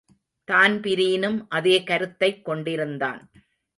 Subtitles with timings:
[0.47, 3.21] தான்பிரீனும் அதே கருத்தை கொண்டிருந்தான்.